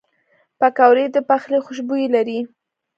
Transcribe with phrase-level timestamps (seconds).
[0.59, 2.39] پکورې د پخلي خوشبویي لري